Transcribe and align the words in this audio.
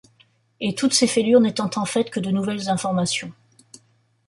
Et 0.59 0.73
toutes 0.73 0.95
ces 0.95 1.05
fêlures 1.05 1.41
n’étant 1.41 1.69
en 1.75 1.85
fait 1.85 2.09
que 2.09 2.19
de 2.19 2.31
nouvelles 2.31 2.69
informations. 2.69 3.31